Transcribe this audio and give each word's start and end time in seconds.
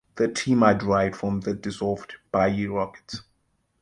The 0.15 0.27
team 0.27 0.63
are 0.63 0.73
derived 0.73 1.15
from 1.15 1.41
the 1.41 1.53
dissolved 1.53 2.15
Bayi 2.33 2.67
Rockets. 2.67 3.21